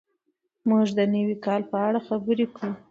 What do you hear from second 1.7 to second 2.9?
په اړه خبرې کوو.